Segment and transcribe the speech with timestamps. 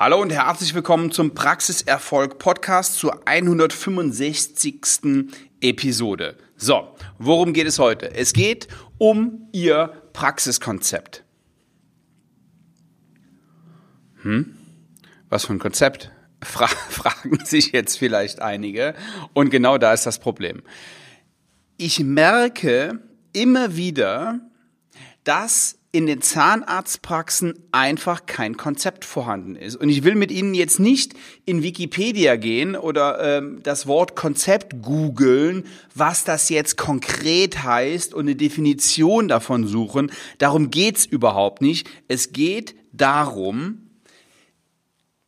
[0.00, 4.76] Hallo und herzlich willkommen zum Praxiserfolg Podcast zur 165.
[5.60, 6.38] Episode.
[6.56, 8.14] So, worum geht es heute?
[8.14, 11.24] Es geht um Ihr Praxiskonzept.
[14.22, 14.56] Hm?
[15.30, 16.12] Was für ein Konzept?
[16.44, 18.94] Fra fragen sich jetzt vielleicht einige.
[19.32, 20.62] Und genau da ist das Problem.
[21.76, 23.00] Ich merke
[23.32, 24.38] immer wieder,
[25.24, 29.76] dass in den Zahnarztpraxen einfach kein Konzept vorhanden ist.
[29.76, 31.14] Und ich will mit Ihnen jetzt nicht
[31.46, 35.64] in Wikipedia gehen oder ähm, das Wort Konzept googeln,
[35.94, 40.12] was das jetzt konkret heißt und eine Definition davon suchen.
[40.36, 41.88] Darum geht's überhaupt nicht.
[42.06, 43.88] Es geht darum,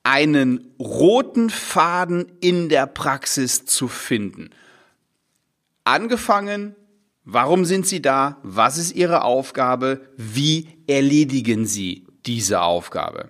[0.02, 4.50] einen roten Faden in der Praxis zu finden.
[5.84, 6.74] Angefangen
[7.32, 8.38] Warum sind Sie da?
[8.42, 10.00] Was ist Ihre Aufgabe?
[10.16, 13.28] Wie erledigen Sie diese Aufgabe?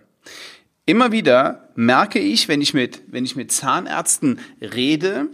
[0.87, 5.27] Immer wieder merke ich, wenn ich mit, wenn ich mit Zahnärzten rede,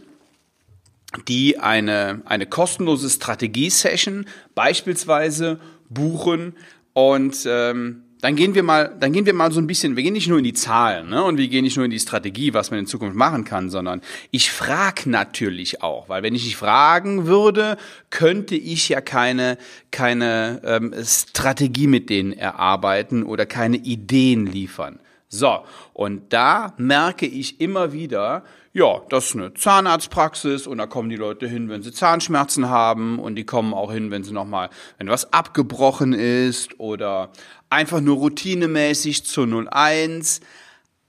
[1.28, 6.56] die eine, eine kostenlose Strategie-Session beispielsweise buchen
[6.92, 10.14] und ähm, dann gehen wir mal, dann gehen wir mal so ein bisschen, wir gehen
[10.14, 12.70] nicht nur in die Zahlen, ne, und wir gehen nicht nur in die Strategie, was
[12.70, 14.00] man in Zukunft machen kann, sondern
[14.31, 17.77] ich frage natürlich auch, weil wenn ich nicht fragen würde,
[18.11, 19.58] könnte ich ja keine,
[19.91, 24.98] keine ähm, Strategie mit denen erarbeiten oder keine Ideen liefern.
[25.28, 25.61] So,
[25.92, 28.45] und da merke ich immer wieder,
[28.77, 33.18] ja, das ist eine Zahnarztpraxis und da kommen die Leute hin, wenn sie Zahnschmerzen haben
[33.18, 34.68] und die kommen auch hin, wenn sie nochmal,
[34.98, 37.33] wenn was abgebrochen ist oder
[37.70, 40.41] einfach nur routinemäßig zu 01.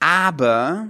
[0.00, 0.88] Aber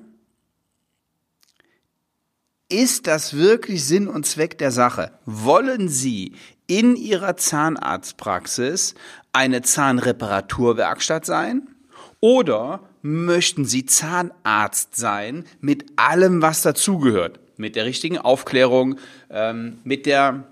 [2.69, 5.11] ist das wirklich Sinn und Zweck der Sache?
[5.25, 6.37] Wollen Sie
[6.69, 8.95] in Ihrer Zahnarztpraxis
[9.33, 11.75] eine Zahnreparaturwerkstatt sein?
[12.21, 17.41] Oder möchten Sie Zahnarzt sein mit allem, was dazugehört?
[17.57, 18.99] Mit der richtigen Aufklärung,
[19.31, 20.45] ähm, mit der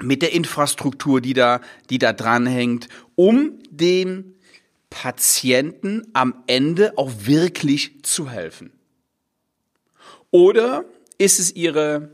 [0.00, 4.34] mit der Infrastruktur, die da, die da dranhängt, um dem
[4.90, 8.72] Patienten am Ende auch wirklich zu helfen?
[10.32, 10.84] Oder
[11.18, 12.10] ist es Ihre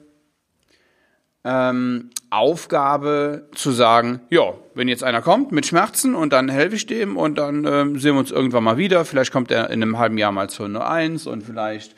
[1.45, 6.87] ähm, Aufgabe zu sagen, ja, wenn jetzt einer kommt mit Schmerzen und dann helfe ich
[6.87, 9.99] dem und dann ähm, sehen wir uns irgendwann mal wieder, vielleicht kommt er in einem
[9.99, 11.95] halben Jahr mal zur 01 und vielleicht,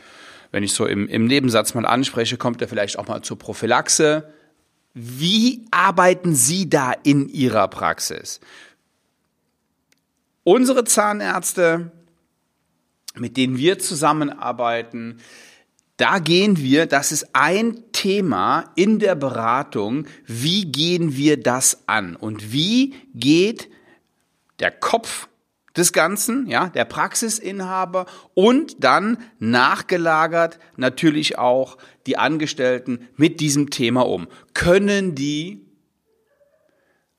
[0.53, 4.33] wenn ich so im, im Nebensatz mal anspreche, kommt er vielleicht auch mal zur Prophylaxe.
[4.95, 8.41] Wie arbeiten Sie da in Ihrer Praxis?
[10.45, 11.91] Unsere Zahnärzte,
[13.15, 15.19] mit denen wir zusammenarbeiten,
[16.01, 22.17] da gehen wir, das ist ein Thema in der Beratung, wie gehen wir das an
[22.17, 23.69] und wie geht
[24.61, 25.29] der Kopf
[25.77, 34.07] des Ganzen, ja, der Praxisinhaber und dann nachgelagert natürlich auch die Angestellten mit diesem Thema
[34.07, 34.27] um.
[34.55, 35.67] Können die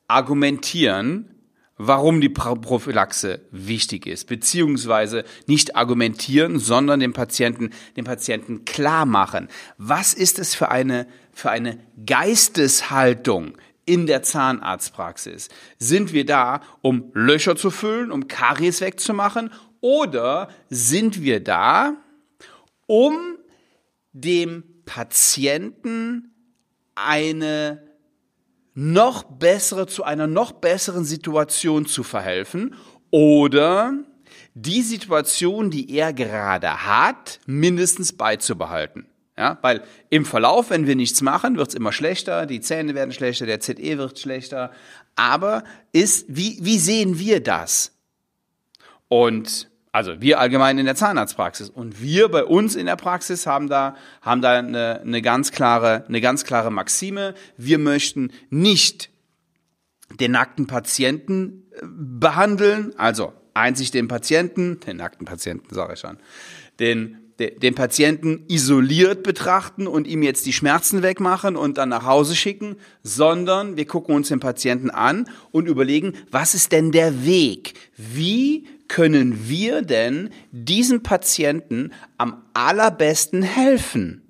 [0.08, 1.41] argumentieren,
[1.88, 9.47] warum die Prophylaxe wichtig ist, beziehungsweise nicht argumentieren, sondern dem Patienten, dem Patienten klar machen,
[9.78, 15.50] was ist es für eine, für eine Geisteshaltung, in der Zahnarztpraxis?
[15.78, 19.52] Sind wir da, um Löcher zu füllen, um Karies wegzumachen?
[19.81, 21.96] Oder sind wir da,
[22.86, 23.38] um
[24.14, 26.34] dem Patienten
[26.96, 27.91] eine
[28.81, 32.75] noch bessere, zu einer noch besseren Situation zu verhelfen?
[33.12, 33.94] Oder
[34.56, 39.06] die Situation, die er gerade hat, mindestens beizubehalten?
[39.38, 43.12] Ja, weil im Verlauf, wenn wir nichts machen, wird es immer schlechter, die Zähne werden
[43.12, 44.72] schlechter, der ZE wird schlechter.
[45.16, 47.94] Aber ist, wie, wie sehen wir das?
[49.08, 53.68] Und also wir allgemein in der Zahnarztpraxis und wir bei uns in der Praxis haben
[53.68, 57.34] da haben da eine, eine ganz klare eine ganz klare Maxime.
[57.57, 59.09] Wir möchten nicht
[60.19, 66.18] den nackten Patienten äh, behandeln, also einzig den Patienten, den nackten Patienten sage ich schon,
[66.79, 72.35] den den Patienten isoliert betrachten und ihm jetzt die Schmerzen wegmachen und dann nach Hause
[72.35, 77.73] schicken, sondern wir gucken uns den Patienten an und überlegen, was ist denn der Weg?
[77.97, 84.22] Wie können wir denn diesem Patienten am allerbesten helfen?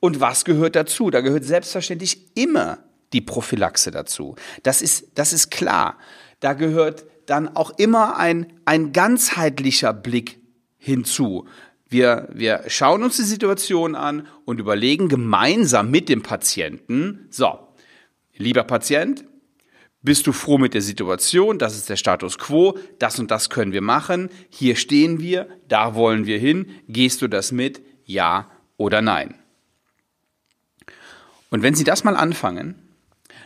[0.00, 1.10] Und was gehört dazu?
[1.10, 2.78] Da gehört selbstverständlich immer
[3.12, 4.36] die Prophylaxe dazu.
[4.62, 5.98] Das ist, das ist klar.
[6.40, 10.38] Da gehört dann auch immer ein, ein ganzheitlicher Blick
[10.78, 11.46] hinzu.
[11.88, 17.58] Wir, wir schauen uns die Situation an und überlegen gemeinsam mit dem Patienten, so,
[18.36, 19.24] lieber Patient,
[20.06, 21.58] Bist du froh mit der Situation?
[21.58, 22.78] Das ist der Status quo.
[23.00, 24.30] Das und das können wir machen.
[24.50, 25.48] Hier stehen wir.
[25.66, 26.70] Da wollen wir hin.
[26.86, 27.82] Gehst du das mit?
[28.04, 29.34] Ja oder nein?
[31.50, 32.76] Und wenn Sie das mal anfangen,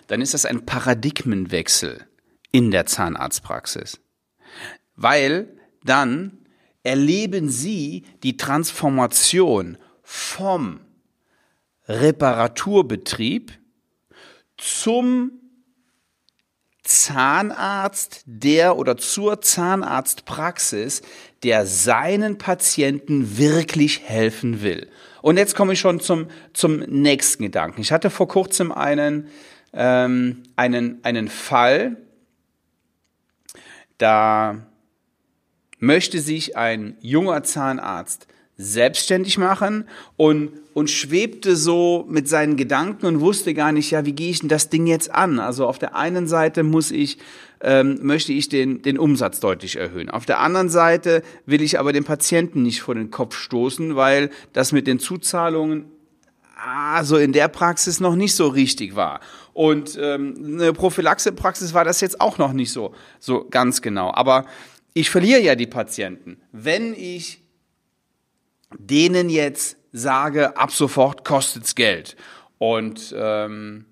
[0.07, 2.05] dann ist das ein Paradigmenwechsel
[2.53, 3.99] in der Zahnarztpraxis.
[4.97, 6.40] Weil dann
[6.83, 10.81] erleben Sie die Transformation vom
[11.89, 13.53] Reparaturbetrieb
[14.57, 15.33] zum
[16.83, 21.03] Zahnarzt, der oder zur Zahnarztpraxis,
[21.43, 24.89] der seinen Patienten wirklich helfen will.
[25.23, 27.81] Und jetzt komme ich schon zum, zum nächsten Gedanken.
[27.81, 29.29] Ich hatte vor kurzem einen,
[29.73, 31.97] ähm, einen, einen Fall,
[33.99, 34.67] da
[35.81, 39.89] möchte sich ein junger Zahnarzt selbstständig machen
[40.19, 44.41] und, und schwebte so mit seinen Gedanken und wusste gar nicht, ja, wie gehe ich
[44.41, 45.39] denn das Ding jetzt an?
[45.39, 47.17] Also auf der einen Seite muss ich,
[47.63, 50.11] ähm, möchte ich den, den Umsatz deutlich erhöhen.
[50.11, 54.29] Auf der anderen Seite will ich aber den Patienten nicht vor den Kopf stoßen, weil
[54.53, 55.87] das mit den Zuzahlungen
[56.63, 59.21] also in der Praxis noch nicht so richtig war.
[59.55, 64.13] Und ähm, eine Prophylaxe-Praxis war das jetzt auch noch nicht so, so ganz genau.
[64.13, 64.45] Aber
[64.95, 66.41] ich verliere ja die Patienten.
[66.53, 67.43] Wenn ich
[68.79, 72.17] denen jetzt sage, ab sofort kostet's Geld.
[72.59, 73.87] Und ähm,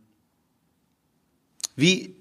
[1.76, 2.16] wie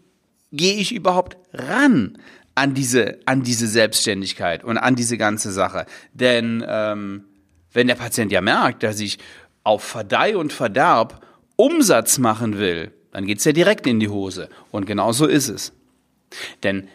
[0.51, 2.18] gehe ich überhaupt ran
[2.56, 5.85] an diese, an diese Selbstständigkeit und an diese ganze Sache?
[6.13, 7.25] Denn ähm,
[7.73, 9.19] wenn der Patient ja merkt, dass ich
[9.63, 11.25] auf Verdeih und Verderb
[11.56, 14.50] Umsatz machen will, dann geht's ja direkt in die Hose.
[14.71, 15.73] Und genau so ist es.
[16.63, 16.88] Denn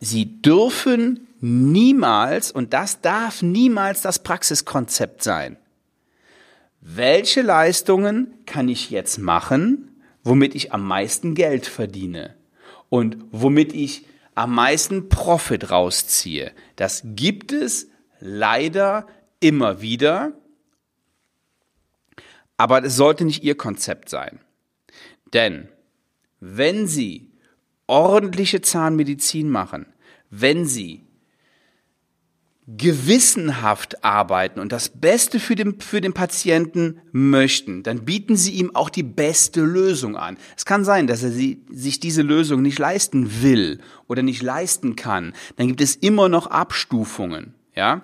[0.00, 5.56] Sie dürfen niemals, und das darf niemals das Praxiskonzept sein,
[6.80, 12.34] welche Leistungen kann ich jetzt machen, womit ich am meisten Geld verdiene
[12.88, 16.52] und womit ich am meisten Profit rausziehe.
[16.76, 17.88] Das gibt es
[18.20, 19.06] leider
[19.40, 20.32] immer wieder,
[22.56, 24.40] aber es sollte nicht Ihr Konzept sein.
[25.32, 25.68] Denn
[26.40, 27.29] wenn Sie
[27.90, 29.86] ordentliche Zahnmedizin machen,
[30.30, 31.02] wenn Sie
[32.76, 38.76] gewissenhaft arbeiten und das Beste für den, für den Patienten möchten, dann bieten Sie ihm
[38.76, 40.38] auch die beste Lösung an.
[40.56, 44.94] Es kann sein, dass er sie, sich diese Lösung nicht leisten will oder nicht leisten
[44.94, 45.34] kann.
[45.56, 48.02] Dann gibt es immer noch Abstufungen, ja.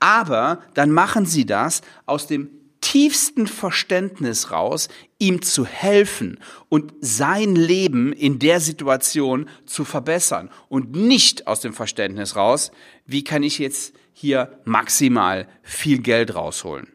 [0.00, 2.48] Aber dann machen Sie das aus dem
[2.80, 4.88] tiefsten Verständnis raus,
[5.18, 6.38] ihm zu helfen
[6.68, 12.70] und sein Leben in der Situation zu verbessern und nicht aus dem Verständnis raus,
[13.06, 16.88] wie kann ich jetzt hier maximal viel Geld rausholen.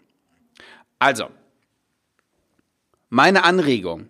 [0.99, 1.29] Also,
[3.09, 4.09] meine Anregung,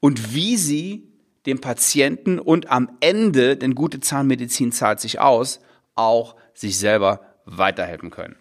[0.00, 1.12] und wie Sie
[1.46, 5.60] dem Patienten und am Ende, denn gute Zahnmedizin zahlt sich aus,
[5.94, 8.36] auch sich selber weiterhelfen können.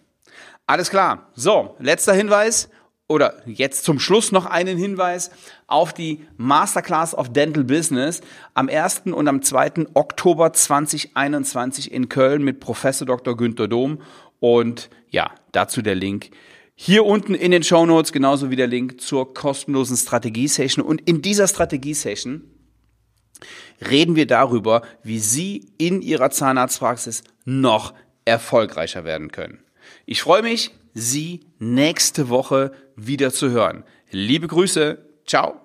[0.66, 1.30] Alles klar.
[1.34, 2.70] So, letzter Hinweis
[3.12, 5.30] oder jetzt zum Schluss noch einen Hinweis
[5.66, 8.22] auf die Masterclass of Dental Business
[8.54, 9.02] am 1.
[9.12, 9.86] und am 2.
[9.94, 13.36] Oktober 2021 in Köln mit Professor Dr.
[13.36, 14.00] Günther Dom.
[14.40, 16.30] Und ja, dazu der Link
[16.74, 20.84] hier unten in den Show Notes, genauso wie der Link zur kostenlosen Strategie-Session.
[20.84, 22.42] Und in dieser Strategie-Session
[23.88, 29.60] reden wir darüber, wie Sie in Ihrer Zahnarztpraxis noch erfolgreicher werden können.
[30.06, 33.84] Ich freue mich, Sie nächste Woche wieder zu hören.
[34.10, 34.98] Liebe Grüße.
[35.26, 35.61] Ciao.